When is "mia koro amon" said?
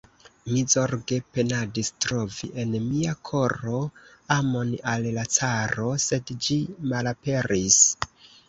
2.87-4.73